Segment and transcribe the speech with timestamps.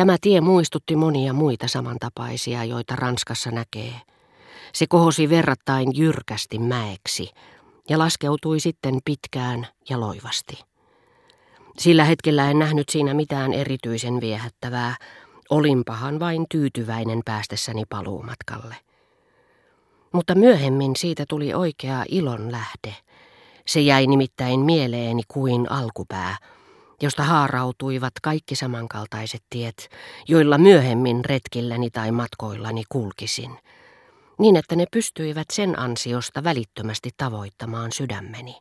[0.00, 3.92] Tämä tie muistutti monia muita samantapaisia, joita Ranskassa näkee.
[4.72, 7.30] Se kohosi verrattain jyrkästi mäeksi
[7.88, 10.64] ja laskeutui sitten pitkään ja loivasti.
[11.78, 14.96] Sillä hetkellä en nähnyt siinä mitään erityisen viehättävää,
[15.50, 18.76] olinpahan vain tyytyväinen päästessäni paluumatkalle.
[20.12, 22.96] Mutta myöhemmin siitä tuli oikea ilon lähde.
[23.66, 26.36] Se jäi nimittäin mieleeni kuin alkupää,
[27.02, 29.88] josta haarautuivat kaikki samankaltaiset tiet,
[30.28, 33.58] joilla myöhemmin retkilläni tai matkoillani kulkisin,
[34.38, 38.56] niin että ne pystyivät sen ansiosta välittömästi tavoittamaan sydämeni.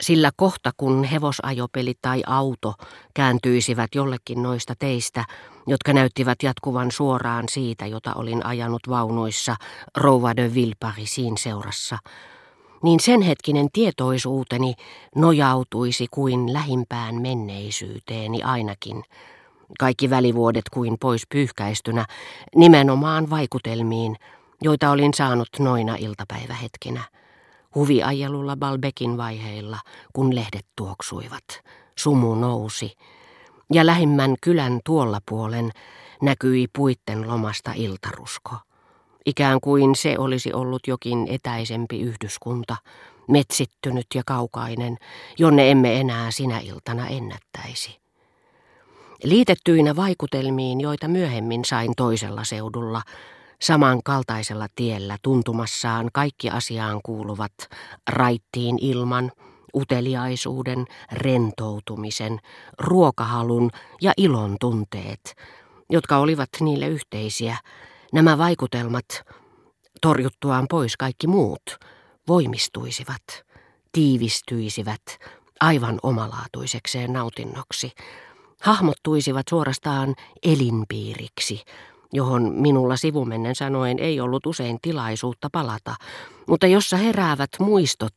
[0.00, 2.74] Sillä kohta kun hevosajopeli tai auto
[3.14, 5.24] kääntyisivät jollekin noista teistä,
[5.66, 9.56] jotka näyttivät jatkuvan suoraan siitä, jota olin ajanut vaunuissa
[9.96, 11.98] Rouva de Villeparisin seurassa,
[12.82, 14.74] niin sen hetkinen tietoisuuteni
[15.16, 19.02] nojautuisi kuin lähimpään menneisyyteeni ainakin,
[19.78, 22.06] kaikki välivuodet kuin pois pyyhkäistynä,
[22.56, 24.16] nimenomaan vaikutelmiin,
[24.62, 27.02] joita olin saanut noina iltapäivähetkinä.
[27.74, 29.78] Huviajelulla Balbekin vaiheilla,
[30.12, 31.44] kun lehdet tuoksuivat.
[31.98, 32.92] Sumu nousi,
[33.72, 35.70] ja lähimmän kylän tuolla puolen
[36.22, 38.56] näkyi puitten lomasta iltarusko.
[39.26, 42.76] Ikään kuin se olisi ollut jokin etäisempi yhdyskunta,
[43.28, 44.98] metsittynyt ja kaukainen,
[45.38, 48.00] jonne emme enää sinä iltana ennättäisi.
[49.24, 53.02] Liitettyinä vaikutelmiin, joita myöhemmin sain toisella seudulla,
[53.62, 57.52] samankaltaisella tiellä tuntumassaan kaikki asiaan kuuluvat
[58.08, 59.32] raittiin ilman,
[59.74, 62.38] uteliaisuuden, rentoutumisen,
[62.78, 65.34] ruokahalun ja ilon tunteet,
[65.90, 67.56] jotka olivat niille yhteisiä,
[68.12, 69.04] nämä vaikutelmat,
[70.00, 71.78] torjuttuaan pois kaikki muut,
[72.28, 73.22] voimistuisivat,
[73.92, 75.02] tiivistyisivät
[75.60, 77.92] aivan omalaatuisekseen nautinnoksi,
[78.62, 81.62] hahmottuisivat suorastaan elinpiiriksi,
[82.12, 85.94] johon minulla sivumennen sanoen ei ollut usein tilaisuutta palata,
[86.46, 88.14] mutta jossa heräävät muistot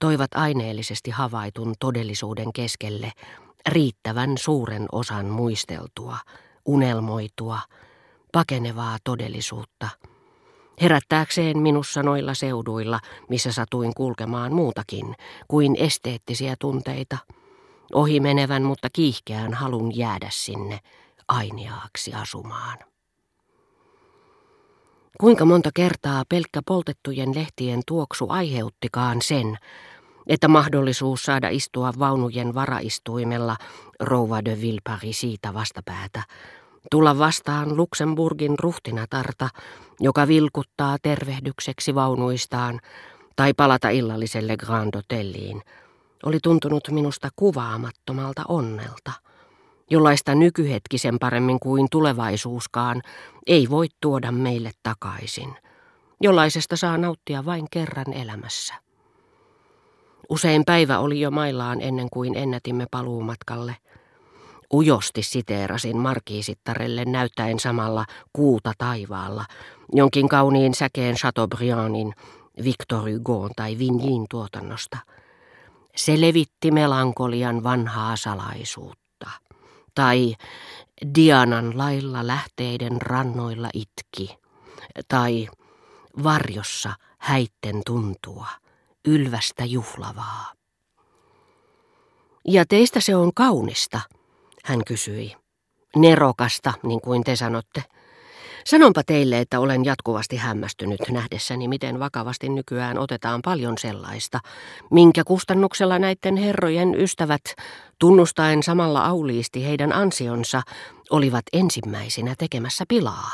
[0.00, 3.12] toivat aineellisesti havaitun todellisuuden keskelle
[3.68, 6.18] riittävän suuren osan muisteltua,
[6.66, 7.58] unelmoitua,
[8.36, 9.88] pakenevaa todellisuutta.
[10.82, 15.14] Herättääkseen minussa noilla seuduilla, missä satuin kulkemaan muutakin
[15.48, 17.18] kuin esteettisiä tunteita,
[17.94, 20.78] ohimenevän mutta kiihkeän halun jäädä sinne
[21.28, 22.78] ainiaaksi asumaan.
[25.20, 29.58] Kuinka monta kertaa pelkkä poltettujen lehtien tuoksu aiheuttikaan sen,
[30.26, 33.56] että mahdollisuus saada istua vaunujen varaistuimella
[34.00, 36.22] Rouva de Villepari siitä vastapäätä,
[36.90, 39.48] tulla vastaan Luxemburgin ruhtinatarta,
[40.00, 42.80] joka vilkuttaa tervehdykseksi vaunuistaan,
[43.36, 45.62] tai palata illalliselle Grand Hotelliin,
[46.22, 49.12] oli tuntunut minusta kuvaamattomalta onnelta–
[49.90, 53.02] jollaista nykyhetkisen paremmin kuin tulevaisuuskaan
[53.46, 55.56] ei voi tuoda meille takaisin,
[56.20, 58.74] jollaisesta saa nauttia vain kerran elämässä.
[60.28, 63.76] Usein päivä oli jo maillaan ennen kuin ennätimme paluumatkalle.
[64.72, 69.44] Ujosti siteerasin markiisittarelle näyttäen samalla kuuta taivaalla,
[69.92, 72.14] jonkin kauniin säkeen Chateaubriandin,
[72.64, 74.98] Victor Hugon tai Vignyin tuotannosta.
[75.96, 79.30] Se levitti melankolian vanhaa salaisuutta
[79.94, 80.34] tai
[81.14, 84.38] Dianan lailla lähteiden rannoilla itki,
[85.08, 85.48] tai
[86.24, 88.46] varjossa häitten tuntua,
[89.04, 90.52] ylvästä juhlavaa.
[92.48, 94.00] Ja teistä se on kaunista,
[94.66, 95.36] hän kysyi.
[95.96, 97.82] Nerokasta, niin kuin te sanotte.
[98.64, 104.40] Sanonpa teille, että olen jatkuvasti hämmästynyt nähdessäni, miten vakavasti nykyään otetaan paljon sellaista,
[104.90, 107.42] minkä kustannuksella näiden herrojen ystävät,
[107.98, 110.62] tunnustaen samalla auliisti heidän ansionsa,
[111.10, 113.30] olivat ensimmäisinä tekemässä pilaa.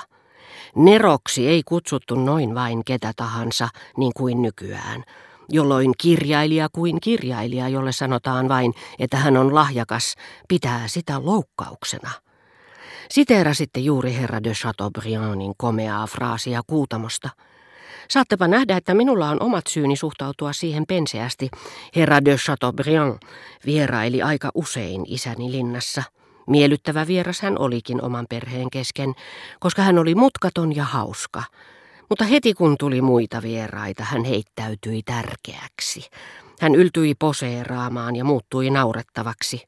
[0.77, 5.05] Neroksi ei kutsuttu noin vain ketä tahansa, niin kuin nykyään,
[5.49, 10.15] jolloin kirjailija kuin kirjailija, jolle sanotaan vain, että hän on lahjakas,
[10.49, 12.11] pitää sitä loukkauksena.
[13.11, 17.29] Siteerasitte juuri herra de Chateaubriandin komeaa fraasia Kuutamosta.
[18.09, 21.51] Saattepa nähdä, että minulla on omat syyni suhtautua siihen penseästi.
[21.97, 23.19] Herra de Chateaubriand
[23.67, 26.03] vieraili aika usein isäni linnassa.
[26.47, 29.15] Miellyttävä vieras hän olikin oman perheen kesken,
[29.61, 31.43] koska hän oli mutkaton ja hauska.
[32.13, 36.11] Mutta heti kun tuli muita vieraita, hän heittäytyi tärkeäksi.
[36.61, 39.63] Hän yltyi poseeraamaan ja muuttui naurettavaksi.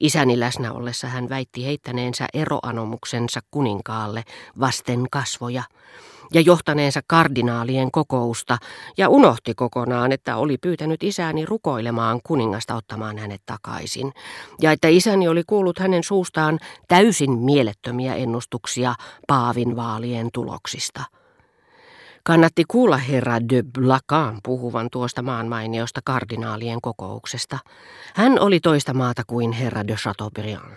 [0.00, 4.24] Isäni läsnä ollessa hän väitti heittäneensä eroanomuksensa kuninkaalle
[4.60, 5.62] vasten kasvoja,
[6.34, 8.58] ja johtaneensa kardinaalien kokousta
[8.96, 14.12] ja unohti kokonaan, että oli pyytänyt isäni rukoilemaan kuningasta ottamaan hänet takaisin
[14.60, 16.58] ja että isäni oli kuullut hänen suustaan
[16.88, 18.94] täysin mielettömiä ennustuksia
[19.26, 21.17] Paavin vaalien tuloksista.
[22.28, 27.58] Kannatti kuulla herra de Blacan puhuvan tuosta maanmainiosta kardinaalien kokouksesta.
[28.14, 30.76] Hän oli toista maata kuin herra de Chateaubriand.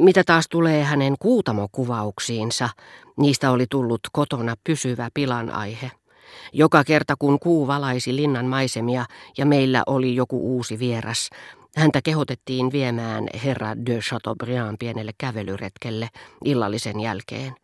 [0.00, 2.68] Mitä taas tulee hänen kuutamokuvauksiinsa,
[3.16, 5.90] niistä oli tullut kotona pysyvä pilan aihe.
[6.52, 9.04] Joka kerta kun kuu valaisi linnan maisemia
[9.38, 11.30] ja meillä oli joku uusi vieras,
[11.76, 16.08] häntä kehotettiin viemään herra de Chateaubriand pienelle kävelyretkelle
[16.44, 17.54] illallisen jälkeen.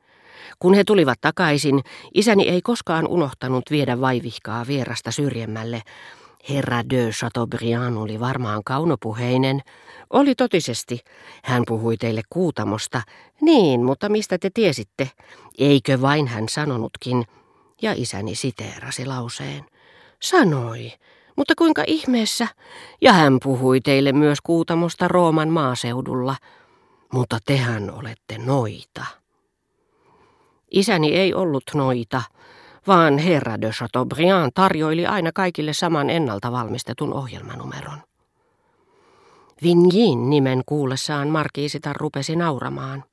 [0.58, 1.80] Kun he tulivat takaisin,
[2.14, 5.82] isäni ei koskaan unohtanut viedä vaivihkaa vierasta syrjemmälle.
[6.48, 9.60] Herra de Chateaubriand oli varmaan kaunopuheinen.
[10.10, 11.00] Oli totisesti.
[11.44, 13.02] Hän puhui teille kuutamosta.
[13.40, 15.10] Niin, mutta mistä te tiesitte?
[15.58, 17.24] Eikö vain hän sanonutkin?
[17.82, 19.64] Ja isäni siteerasi lauseen.
[20.22, 20.92] Sanoi.
[21.36, 22.48] Mutta kuinka ihmeessä?
[23.00, 26.36] Ja hän puhui teille myös kuutamosta Rooman maaseudulla.
[27.12, 29.04] Mutta tehän olette noita.
[30.74, 32.22] Isäni ei ollut noita,
[32.86, 37.98] vaan herra de Chateaubriand tarjoili aina kaikille saman ennalta valmistetun ohjelmanumeron.
[39.62, 43.04] Vignyin nimen kuullessaan markiisitar rupesi nauramaan.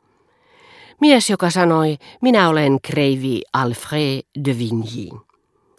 [1.01, 5.19] Mies, joka sanoi, minä olen Kreivi Alfred de Vigny.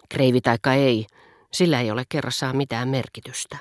[0.09, 1.05] Kreivi taikka ei,
[1.53, 3.57] sillä ei ole kerrassaan mitään merkitystä.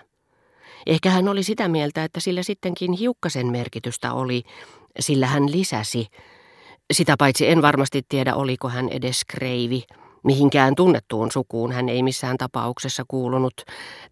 [0.86, 4.42] Ehkä hän oli sitä mieltä, että sillä sittenkin hiukkasen merkitystä oli,
[5.00, 6.06] sillä hän lisäsi,
[6.92, 9.82] sitä paitsi en varmasti tiedä, oliko hän edes kreivi.
[10.24, 13.54] Mihinkään tunnettuun sukuun hän ei missään tapauksessa kuulunut.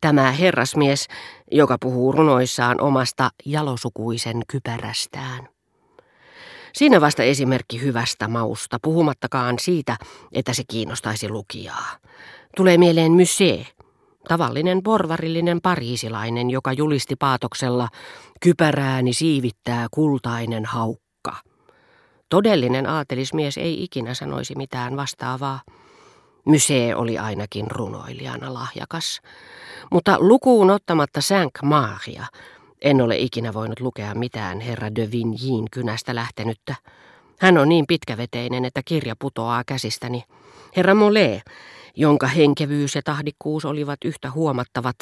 [0.01, 1.07] Tämä herrasmies,
[1.53, 5.49] joka puhuu runoissaan omasta jalosukuisen kypärästään.
[6.73, 9.97] Siinä vasta esimerkki hyvästä mausta, puhumattakaan siitä,
[10.33, 11.97] että se kiinnostaisi lukijaa.
[12.57, 13.67] Tulee mieleen Musée,
[14.29, 17.89] tavallinen porvarillinen pariisilainen, joka julisti paatoksella,
[18.41, 21.37] kypärääni siivittää kultainen haukka.
[22.31, 25.61] Todellinen aatelismies ei ikinä sanoisi mitään vastaavaa.
[26.47, 29.21] Mysee oli ainakin runoilijana lahjakas.
[29.93, 32.27] Mutta lukuun ottamatta Sänk Maaria,
[32.83, 36.75] en ole ikinä voinut lukea mitään herra de Vignyin kynästä lähtenyttä.
[37.41, 40.25] Hän on niin pitkäveteinen, että kirja putoaa käsistäni.
[40.77, 41.43] Herra Mole,
[41.97, 44.97] jonka henkevyys ja tahdikkuus olivat yhtä huomattavat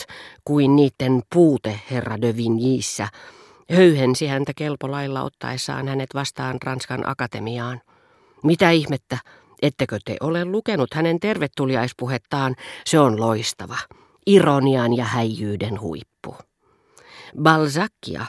[0.44, 3.08] kuin niiden puute herra de Vignissä,
[3.76, 7.80] höyhensi häntä kelpolailla ottaessaan hänet vastaan Ranskan akatemiaan.
[8.42, 9.18] Mitä ihmettä,
[9.62, 12.54] ettekö te ole lukenut hänen tervetuliaispuhettaan,
[12.86, 13.78] se on loistava.
[14.26, 16.36] Ironian ja häijyyden huippu.
[17.42, 18.26] Balzacia,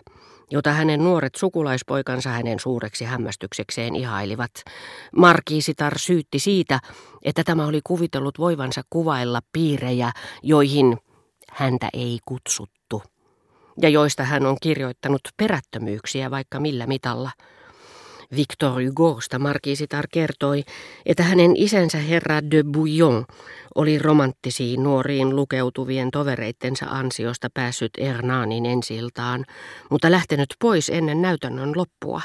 [0.51, 4.51] jota hänen nuoret sukulaispoikansa hänen suureksi hämmästyksekseen ihailivat,
[5.15, 6.79] Markiisitar syytti siitä,
[7.23, 10.11] että tämä oli kuvitellut voivansa kuvailla piirejä,
[10.43, 10.97] joihin
[11.51, 13.03] häntä ei kutsuttu
[13.81, 17.31] ja joista hän on kirjoittanut perättömyyksiä vaikka millä mitalla.
[18.35, 20.63] Victor Hugosta markiisitar kertoi,
[21.05, 23.25] että hänen isänsä herra de Bouillon
[23.75, 29.45] oli romanttisiin nuoriin lukeutuvien tovereittensa ansiosta päässyt Hernaanin ensiltaan,
[29.89, 32.21] mutta lähtenyt pois ennen näytännön loppua.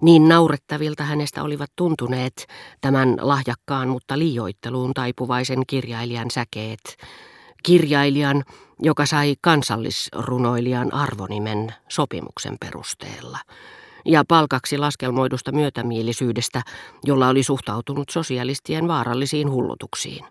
[0.00, 2.46] Niin naurettavilta hänestä olivat tuntuneet
[2.80, 6.96] tämän lahjakkaan, mutta liioitteluun taipuvaisen kirjailijan säkeet.
[7.62, 8.44] Kirjailijan,
[8.82, 13.38] joka sai kansallisrunoilijan arvonimen sopimuksen perusteella
[14.04, 16.62] ja palkaksi laskelmoidusta myötämielisyydestä,
[17.04, 20.24] jolla oli suhtautunut sosialistien vaarallisiin hullutuksiin.